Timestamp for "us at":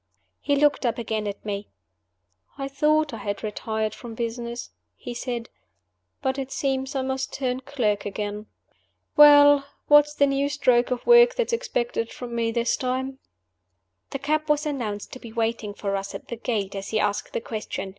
15.95-16.29